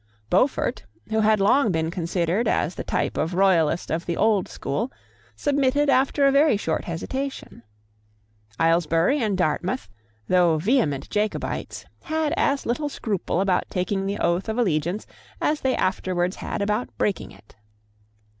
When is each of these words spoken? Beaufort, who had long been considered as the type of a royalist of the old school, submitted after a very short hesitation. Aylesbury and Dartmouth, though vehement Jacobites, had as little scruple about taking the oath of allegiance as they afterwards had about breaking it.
Beaufort, 0.31 0.87
who 1.11 1.19
had 1.19 1.39
long 1.39 1.71
been 1.71 1.91
considered 1.91 2.47
as 2.47 2.73
the 2.73 2.83
type 2.83 3.17
of 3.17 3.35
a 3.35 3.37
royalist 3.37 3.91
of 3.91 4.07
the 4.07 4.17
old 4.17 4.47
school, 4.47 4.91
submitted 5.35 5.91
after 5.91 6.25
a 6.25 6.31
very 6.31 6.57
short 6.57 6.85
hesitation. 6.85 7.61
Aylesbury 8.59 9.21
and 9.21 9.37
Dartmouth, 9.37 9.91
though 10.27 10.57
vehement 10.57 11.07
Jacobites, 11.11 11.85
had 12.05 12.33
as 12.35 12.65
little 12.65 12.89
scruple 12.89 13.41
about 13.41 13.69
taking 13.69 14.07
the 14.07 14.17
oath 14.17 14.49
of 14.49 14.57
allegiance 14.57 15.05
as 15.39 15.61
they 15.61 15.75
afterwards 15.75 16.37
had 16.37 16.63
about 16.63 16.89
breaking 16.97 17.29
it. 17.31 17.55